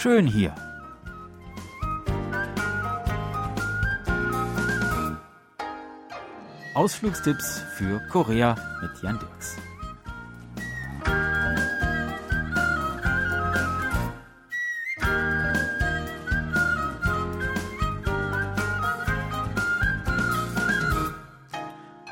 schön 0.00 0.26
hier. 0.26 0.54
Ausflugstipps 6.74 7.62
für 7.76 8.00
Korea 8.08 8.56
mit 8.80 9.02
Jan 9.02 9.18
Dirks. 9.18 9.58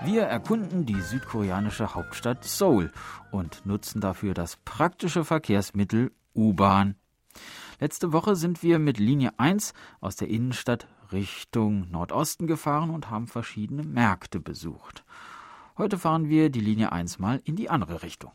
Wir 0.05 0.25
erkunden 0.25 0.85
die 0.85 1.01
südkoreanische 1.01 1.95
Hauptstadt 1.95 2.45
Seoul 2.45 2.93
und 3.31 3.65
nutzen 3.65 4.03
dafür 4.03 4.35
das 4.35 4.57
praktische 4.57 5.25
Verkehrsmittel 5.25 6.13
U-Bahn. 6.35 6.97
Letzte 7.81 8.13
Woche 8.13 8.35
sind 8.35 8.65
wir 8.65 8.81
mit 8.81 8.99
Linie 8.99 9.39
1 9.39 9.73
aus 10.01 10.17
der 10.17 10.29
Innenstadt 10.29 10.89
Richtung 11.13 11.89
Nordosten 11.91 12.49
gefahren 12.49 12.91
und 12.91 13.09
haben 13.09 13.29
verschiedene 13.29 13.85
Märkte 13.85 14.41
besucht. 14.41 15.05
Heute 15.77 15.97
fahren 15.97 16.29
wir 16.29 16.51
die 16.51 16.61
Linie 16.61 16.91
1 16.91 17.21
mal 17.21 17.41
in 17.45 17.55
die 17.55 17.71
andere 17.71 18.03
Richtung. 18.03 18.33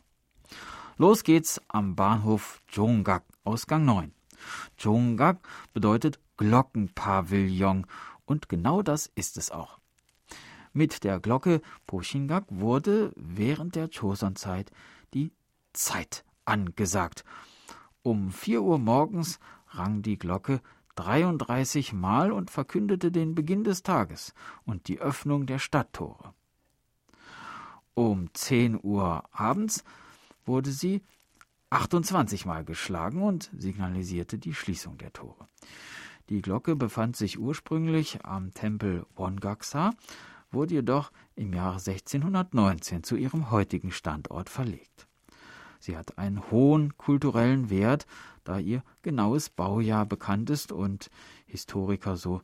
Los 0.96 1.24
geht's 1.24 1.60
am 1.68 1.94
Bahnhof 1.94 2.62
Jonggak, 2.70 3.22
Ausgang 3.44 3.84
9. 3.84 4.14
Jonggak 4.78 5.46
bedeutet 5.74 6.20
Glockenpavillon 6.38 7.86
und 8.24 8.48
genau 8.48 8.80
das 8.80 9.10
ist 9.14 9.36
es 9.36 9.50
auch. 9.50 9.78
Mit 10.72 11.04
der 11.04 11.20
Glocke 11.20 11.60
Poshingak 11.86 12.46
wurde 12.48 13.12
während 13.14 13.74
der 13.74 13.88
Joseon-Zeit 13.88 14.70
die 15.12 15.32
Zeit 15.74 16.24
angesagt. 16.46 17.24
Um 18.04 18.30
vier 18.32 18.60
Uhr 18.60 18.78
morgens 18.78 19.40
rang 19.68 20.02
die 20.02 20.18
Glocke 20.18 20.60
33 20.96 21.94
Mal 21.94 22.32
und 22.32 22.50
verkündete 22.50 23.10
den 23.10 23.34
Beginn 23.34 23.64
des 23.64 23.82
Tages 23.82 24.34
und 24.66 24.88
die 24.88 25.00
Öffnung 25.00 25.46
der 25.46 25.58
Stadttore. 25.58 26.34
Um 27.94 28.28
10 28.34 28.78
Uhr 28.82 29.24
abends 29.32 29.84
wurde 30.44 30.70
sie 30.70 31.00
28 31.70 32.44
Mal 32.44 32.62
geschlagen 32.62 33.22
und 33.22 33.50
signalisierte 33.56 34.36
die 34.36 34.52
Schließung 34.52 34.98
der 34.98 35.14
Tore. 35.14 35.48
Die 36.28 36.42
Glocke 36.42 36.76
befand 36.76 37.16
sich 37.16 37.38
ursprünglich 37.38 38.22
am 38.22 38.52
Tempel 38.52 39.06
Wongaksa 39.16 39.94
wurde 40.50 40.74
jedoch 40.74 41.10
im 41.36 41.54
Jahre 41.54 41.78
1619 41.78 43.02
zu 43.02 43.16
ihrem 43.16 43.50
heutigen 43.50 43.92
Standort 43.92 44.50
verlegt. 44.50 45.08
Sie 45.84 45.98
hat 45.98 46.16
einen 46.16 46.50
hohen 46.50 46.96
kulturellen 46.96 47.68
Wert, 47.68 48.06
da 48.42 48.58
ihr 48.58 48.82
genaues 49.02 49.50
Baujahr 49.50 50.06
bekannt 50.06 50.48
ist 50.48 50.72
und 50.72 51.10
Historiker 51.44 52.16
so 52.16 52.40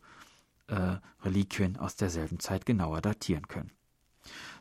äh, 0.66 0.98
Reliquien 1.22 1.78
aus 1.78 1.96
derselben 1.96 2.38
Zeit 2.38 2.66
genauer 2.66 3.00
datieren 3.00 3.48
können. 3.48 3.70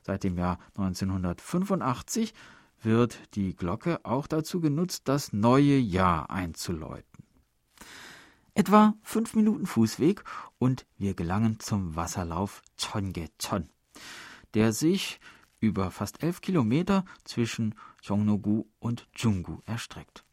Seit 0.03 0.23
dem 0.23 0.37
Jahr 0.37 0.59
1985 0.77 2.33
wird 2.81 3.19
die 3.35 3.53
Glocke 3.53 3.99
auch 4.03 4.27
dazu 4.27 4.61
genutzt, 4.61 5.09
das 5.09 5.33
neue 5.33 5.77
Jahr 5.77 6.29
einzuläuten. 6.29 7.25
Etwa 8.53 8.93
fünf 9.03 9.35
Minuten 9.35 9.65
Fußweg 9.65 10.23
und 10.57 10.85
wir 10.97 11.15
gelangen 11.15 11.59
zum 11.59 11.97
Wasserlauf 11.97 12.61
Chongecheon, 12.77 13.69
der 14.53 14.71
sich 14.71 15.19
über 15.59 15.91
fast 15.91 16.23
elf 16.23 16.41
Kilometer 16.41 17.05
zwischen 17.23 17.75
Jongno-gu 18.01 18.65
und 18.79 19.07
Junggu 19.15 19.59
erstreckt. 19.65 20.23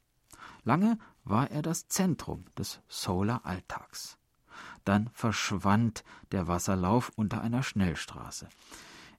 Lange 0.64 0.98
war 1.24 1.50
er 1.50 1.62
das 1.62 1.88
Zentrum 1.88 2.44
des 2.58 2.80
Seouler 2.88 3.44
Alltags. 3.44 4.18
Dann 4.84 5.10
verschwand 5.12 6.04
der 6.32 6.48
Wasserlauf 6.48 7.12
unter 7.16 7.40
einer 7.40 7.62
Schnellstraße. 7.62 8.48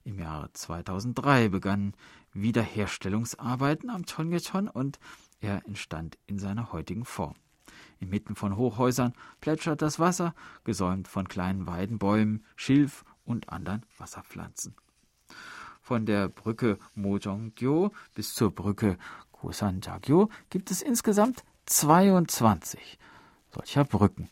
Im 0.04 0.18
Jahre 0.18 0.52
2003 0.52 1.48
begannen 1.48 1.94
Wiederherstellungsarbeiten 2.32 3.90
am 3.90 4.04
Chongecheon 4.04 4.68
und 4.68 4.98
er 5.40 5.66
entstand 5.66 6.18
in 6.26 6.38
seiner 6.38 6.72
heutigen 6.72 7.04
Form. 7.04 7.34
Inmitten 8.00 8.34
von 8.34 8.56
Hochhäusern 8.56 9.12
plätschert 9.40 9.82
das 9.82 9.98
Wasser, 9.98 10.34
gesäumt 10.64 11.08
von 11.08 11.28
kleinen 11.28 11.66
Weidenbäumen, 11.66 12.44
Schilf 12.56 13.04
und 13.24 13.50
anderen 13.50 13.84
Wasserpflanzen. 13.98 14.74
Von 15.88 16.04
der 16.04 16.28
Brücke 16.28 16.78
Mojongyo 16.94 17.92
bis 18.12 18.34
zur 18.34 18.54
Brücke 18.54 18.98
Kosanjagyo 19.32 20.28
gibt 20.50 20.70
es 20.70 20.82
insgesamt 20.82 21.44
22 21.64 22.98
solcher 23.50 23.86
Brücken. 23.86 24.28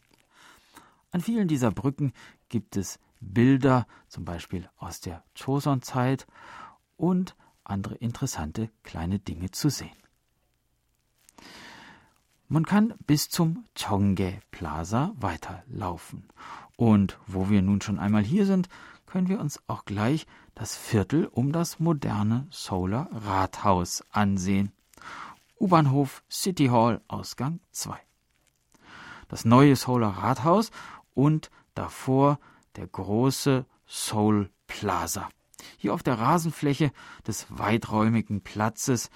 An 1.13 1.23
vielen 1.23 1.49
dieser 1.49 1.71
Brücken 1.71 2.13
gibt 2.51 2.77
es 2.77 2.99
Bilder, 3.21 3.87
zum 4.09 4.27
Beispiel 4.27 4.69
aus 4.77 5.01
der 5.01 5.25
Choson-Zeit 5.35 6.27
und 6.99 7.35
andere 7.65 7.95
interessante 7.95 8.69
kleine 8.83 9.19
Dinge 9.19 9.51
zu 9.51 9.71
sehen. 9.71 9.97
Man 12.49 12.67
kann 12.67 12.93
bis 13.07 13.31
zum 13.31 13.65
Chongge 13.75 14.43
Plaza 14.51 15.15
weiterlaufen. 15.17 16.29
Und 16.77 17.19
wo 17.27 17.49
wir 17.49 17.63
nun 17.63 17.81
schon 17.81 17.99
einmal 17.99 18.23
hier 18.23 18.47
sind, 18.47 18.69
können 19.07 19.29
wir 19.29 19.41
uns 19.41 19.61
auch 19.67 19.85
gleich 19.85 20.27
das 20.55 20.77
Viertel 20.77 21.27
um 21.27 21.53
das 21.53 21.81
moderne 21.81 22.47
Solar 22.51 23.09
Rathaus 23.13 24.05
ansehen. 24.11 24.73
U-Bahnhof 25.59 26.23
City 26.31 26.67
Hall 26.67 27.01
Ausgang 27.09 27.61
2. 27.73 27.99
Das 29.29 29.45
neue 29.45 29.75
Solar 29.77 30.19
Rathaus 30.19 30.71
und 31.15 31.51
davor 31.75 32.39
der 32.77 32.87
große 32.87 33.65
Seoul 33.87 34.51
Plaza. 34.67 35.29
Hier 35.79 35.95
auf 35.95 36.03
der 36.03 36.19
Rasenfläche 36.19 36.93
des 37.27 37.47
weiträumigen 37.49 38.43
Platzes 38.43 39.11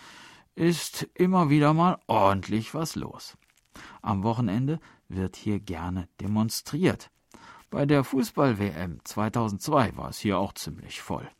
ist 0.55 1.09
immer 1.15 1.51
wieder 1.51 1.75
mal 1.75 1.99
ordentlich 2.07 2.75
was 2.75 2.97
los. 2.97 3.37
Am 4.03 4.23
Wochenende 4.23 4.81
wird 5.09 5.37
hier 5.37 5.61
gerne 5.61 6.09
demonstriert. 6.21 7.11
Bei 7.71 7.87
der 7.87 8.03
Fußball-WM 8.03 8.99
2002 9.05 9.97
war 9.97 10.09
es 10.09 10.19
hier 10.19 10.39
auch 10.39 10.53
ziemlich 10.55 11.01
voll. 11.01 11.31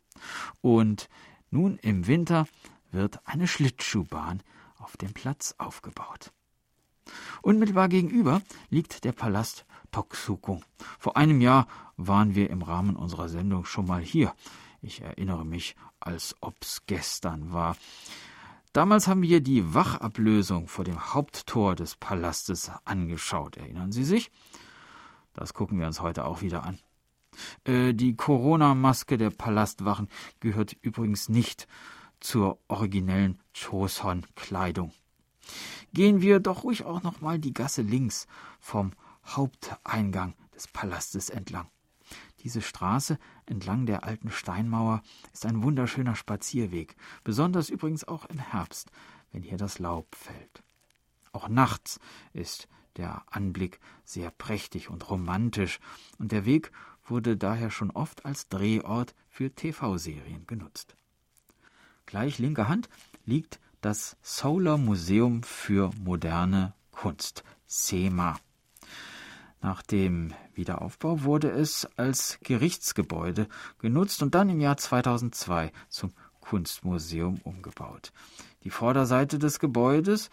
Und 0.61 1.09
nun 1.49 1.77
im 1.79 2.07
Winter 2.07 2.47
wird 2.89 3.19
eine 3.25 3.47
Schlittschuhbahn 3.47 4.41
auf 4.77 4.95
dem 4.95 5.13
Platz 5.13 5.55
aufgebaut. 5.57 6.31
Unmittelbar 7.41 7.89
gegenüber 7.89 8.41
liegt 8.69 9.03
der 9.03 9.11
Palast 9.11 9.65
Toksukung. 9.91 10.63
Vor 10.99 11.17
einem 11.17 11.41
Jahr 11.41 11.67
waren 11.97 12.33
wir 12.33 12.49
im 12.49 12.61
Rahmen 12.61 12.95
unserer 12.95 13.27
Sendung 13.27 13.65
schon 13.65 13.85
mal 13.85 14.01
hier. 14.01 14.33
Ich 14.81 15.01
erinnere 15.01 15.45
mich, 15.45 15.75
als 15.99 16.35
ob's 16.39 16.83
gestern 16.87 17.51
war. 17.51 17.75
Damals 18.71 19.09
haben 19.09 19.21
wir 19.21 19.41
die 19.41 19.73
Wachablösung 19.73 20.69
vor 20.69 20.85
dem 20.85 21.13
Haupttor 21.13 21.75
des 21.75 21.97
Palastes 21.97 22.71
angeschaut. 22.85 23.57
Erinnern 23.57 23.91
Sie 23.91 24.05
sich? 24.05 24.31
Das 25.33 25.53
gucken 25.53 25.79
wir 25.79 25.87
uns 25.87 26.01
heute 26.01 26.25
auch 26.25 26.41
wieder 26.41 26.63
an. 26.63 26.79
Äh, 27.63 27.93
die 27.93 28.15
Corona-Maske 28.15 29.17
der 29.17 29.29
Palastwachen 29.29 30.09
gehört 30.39 30.75
übrigens 30.81 31.29
nicht 31.29 31.67
zur 32.19 32.59
originellen 32.67 33.39
Choson-Kleidung. 33.53 34.93
Gehen 35.93 36.21
wir 36.21 36.39
doch 36.39 36.63
ruhig 36.63 36.85
auch 36.85 37.03
noch 37.03 37.21
mal 37.21 37.39
die 37.39 37.53
Gasse 37.53 37.81
links 37.81 38.27
vom 38.59 38.91
Haupteingang 39.25 40.35
des 40.53 40.67
Palastes 40.67 41.29
entlang. 41.29 41.67
Diese 42.43 42.61
Straße 42.61 43.17
entlang 43.45 43.85
der 43.85 44.03
alten 44.03 44.31
Steinmauer 44.31 45.03
ist 45.33 45.45
ein 45.45 45.63
wunderschöner 45.63 46.15
Spazierweg, 46.15 46.95
besonders 47.23 47.69
übrigens 47.69 48.07
auch 48.07 48.25
im 48.25 48.39
Herbst, 48.39 48.91
wenn 49.31 49.43
hier 49.43 49.57
das 49.57 49.79
Laub 49.79 50.15
fällt. 50.15 50.63
Auch 51.33 51.47
nachts 51.47 51.99
ist 52.33 52.67
der 52.97 53.23
Anblick 53.29 53.79
sehr 54.03 54.31
prächtig 54.31 54.89
und 54.89 55.09
romantisch, 55.09 55.79
und 56.19 56.31
der 56.31 56.45
Weg 56.45 56.71
wurde 57.05 57.37
daher 57.37 57.71
schon 57.71 57.91
oft 57.91 58.25
als 58.25 58.47
Drehort 58.47 59.15
für 59.29 59.49
TV-Serien 59.49 60.45
genutzt. 60.47 60.95
Gleich 62.05 62.39
linker 62.39 62.67
Hand 62.67 62.89
liegt 63.25 63.59
das 63.81 64.17
Solar 64.21 64.77
Museum 64.77 65.43
für 65.43 65.91
moderne 66.03 66.73
Kunst, 66.91 67.43
SEMA. 67.65 68.39
Nach 69.61 69.81
dem 69.81 70.33
Wiederaufbau 70.55 71.23
wurde 71.23 71.49
es 71.49 71.85
als 71.97 72.39
Gerichtsgebäude 72.43 73.47
genutzt 73.79 74.23
und 74.23 74.33
dann 74.35 74.49
im 74.49 74.59
Jahr 74.59 74.77
2002 74.77 75.71
zum 75.89 76.11
Kunstmuseum 76.41 77.39
umgebaut. 77.43 78.11
Die 78.63 78.71
Vorderseite 78.71 79.39
des 79.39 79.59
Gebäudes 79.59 80.29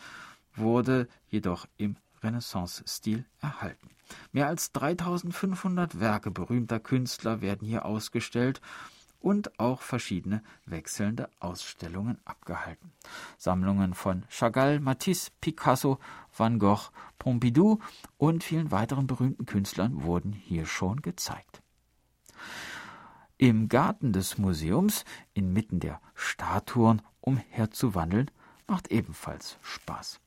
wurde 0.57 1.09
jedoch 1.29 1.67
im 1.77 1.97
Renaissance-Stil 2.23 3.25
erhalten. 3.41 3.91
Mehr 4.33 4.47
als 4.47 4.73
3500 4.73 6.01
Werke 6.01 6.31
berühmter 6.31 6.81
Künstler 6.81 7.41
werden 7.41 7.67
hier 7.67 7.85
ausgestellt 7.85 8.61
und 9.21 9.59
auch 9.59 9.83
verschiedene 9.83 10.43
wechselnde 10.65 11.29
Ausstellungen 11.41 12.19
abgehalten. 12.25 12.93
Sammlungen 13.37 13.95
von 13.95 14.25
Chagall, 14.29 14.81
Matisse, 14.81 15.31
Picasso, 15.41 15.99
Van 16.37 16.59
Gogh, 16.59 16.91
Pompidou 17.19 17.81
und 18.17 18.45
vielen 18.45 18.71
weiteren 18.71 19.07
berühmten 19.07 19.47
Künstlern 19.47 20.03
wurden 20.03 20.33
hier 20.33 20.67
schon 20.67 21.03
gezeigt. 21.03 21.63
Im 23.37 23.69
Garten 23.69 24.13
des 24.13 24.39
Museums, 24.39 25.05
inmitten 25.35 25.81
der 25.81 26.01
Statuen 26.15 27.03
umherzuwandeln, 27.21 28.31
macht 28.67 28.89
ebenfalls 28.91 29.59
Spaß. 29.63 30.21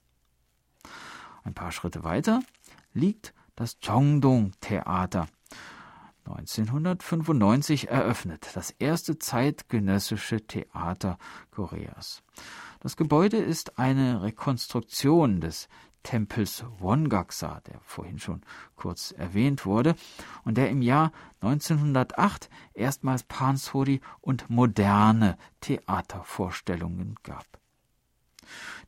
Ein 1.44 1.54
paar 1.54 1.72
Schritte 1.72 2.04
weiter 2.04 2.42
liegt 2.94 3.34
das 3.56 3.80
Chongdong 3.80 4.52
Theater. 4.62 5.28
1995 6.26 7.90
eröffnet, 7.90 8.50
das 8.54 8.72
erste 8.72 9.18
zeitgenössische 9.18 10.46
Theater 10.46 11.18
Koreas. 11.50 12.24
Das 12.80 12.96
Gebäude 12.96 13.38
ist 13.38 13.80
eine 13.80 14.22
Rekonstruktion 14.22 15.42
des 15.42 15.68
Tempels 16.04 16.64
Wongaksa, 16.80 17.62
der 17.62 17.80
vorhin 17.82 18.20
schon 18.20 18.42
kurz 18.76 19.12
erwähnt 19.12 19.66
wurde, 19.66 19.96
und 20.44 20.58
der 20.58 20.70
im 20.70 20.82
Jahr 20.82 21.12
1908 21.42 22.50
erstmals 22.74 23.24
Pansori 23.24 24.02
und 24.20 24.50
moderne 24.50 25.38
Theatervorstellungen 25.60 27.16
gab. 27.24 27.46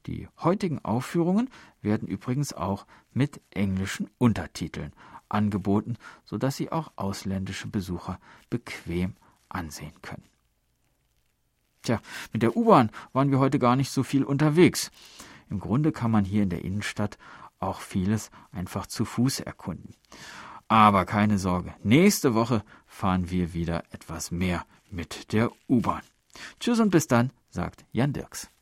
Die 0.05 0.27
heutigen 0.39 0.83
Aufführungen 0.83 1.50
werden 1.81 2.07
übrigens 2.07 2.53
auch 2.53 2.85
mit 3.13 3.41
englischen 3.51 4.09
Untertiteln 4.17 4.94
angeboten, 5.29 5.97
sodass 6.25 6.57
sie 6.57 6.71
auch 6.71 6.91
ausländische 6.95 7.67
Besucher 7.67 8.19
bequem 8.50 9.15
ansehen 9.50 9.94
können. 10.01 10.23
Tja, 11.83 12.01
mit 12.31 12.41
der 12.44 12.55
U-Bahn 12.55 12.91
waren 13.11 13.31
wir 13.31 13.39
heute 13.39 13.59
gar 13.59 13.75
nicht 13.75 13.91
so 13.91 14.03
viel 14.03 14.23
unterwegs. 14.23 14.91
Im 15.50 15.59
Grunde 15.59 15.91
kann 15.91 16.11
man 16.11 16.25
hier 16.25 16.44
in 16.44 16.50
der 16.50 16.63
Innenstadt 16.63 17.17
auch 17.59 17.81
vieles 17.81 18.31
einfach 18.51 18.88
zu 18.88 19.05
Fuß 19.05 19.41
erkunden. 19.41 19.95
Aber 20.67 21.05
keine 21.05 21.38
Sorge, 21.38 21.73
nächste 21.83 22.33
Woche 22.33 22.63
fahren 22.88 23.29
wir 23.29 23.53
wieder 23.53 23.83
etwas 23.91 24.31
mehr 24.31 24.65
mit 24.89 25.33
der 25.33 25.51
U-Bahn. 25.67 26.01
Tschüss 26.59 26.79
und 26.79 26.89
bis 26.89 27.07
dann, 27.07 27.31
sagt 27.50 27.85
Jan 27.91 28.13
Dirks. 28.13 28.52